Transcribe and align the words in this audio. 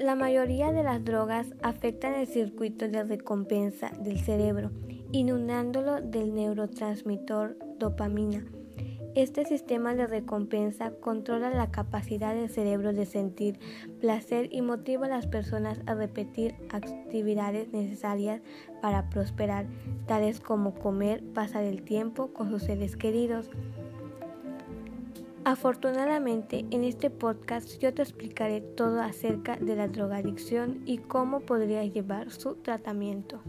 La 0.00 0.14
mayoría 0.14 0.72
de 0.72 0.82
las 0.82 1.04
drogas 1.04 1.48
afectan 1.62 2.14
el 2.14 2.26
circuito 2.26 2.88
de 2.88 3.04
recompensa 3.04 3.90
del 4.00 4.18
cerebro, 4.18 4.70
inundándolo 5.12 6.00
del 6.00 6.34
neurotransmisor 6.34 7.58
dopamina. 7.78 8.42
Este 9.14 9.44
sistema 9.44 9.94
de 9.94 10.06
recompensa 10.06 10.92
controla 11.02 11.50
la 11.50 11.70
capacidad 11.70 12.34
del 12.34 12.48
cerebro 12.48 12.94
de 12.94 13.04
sentir 13.04 13.58
placer 14.00 14.48
y 14.50 14.62
motiva 14.62 15.04
a 15.04 15.10
las 15.10 15.26
personas 15.26 15.82
a 15.84 15.94
repetir 15.94 16.54
actividades 16.70 17.70
necesarias 17.70 18.40
para 18.80 19.10
prosperar, 19.10 19.66
tales 20.06 20.40
como 20.40 20.72
comer, 20.76 21.22
pasar 21.34 21.64
el 21.64 21.82
tiempo 21.82 22.32
con 22.32 22.48
sus 22.48 22.62
seres 22.62 22.96
queridos. 22.96 23.50
Afortunadamente, 25.44 26.66
en 26.70 26.84
este 26.84 27.08
podcast 27.08 27.78
yo 27.78 27.94
te 27.94 28.02
explicaré 28.02 28.60
todo 28.60 29.00
acerca 29.00 29.56
de 29.56 29.74
la 29.74 29.88
drogadicción 29.88 30.82
y 30.84 30.98
cómo 30.98 31.40
podrías 31.40 31.90
llevar 31.92 32.30
su 32.30 32.56
tratamiento. 32.56 33.40